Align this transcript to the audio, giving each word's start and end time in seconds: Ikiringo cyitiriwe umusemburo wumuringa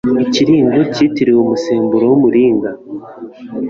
Ikiringo 0.23 0.79
cyitiriwe 0.93 1.39
umusemburo 1.41 2.03
wumuringa 2.11 2.69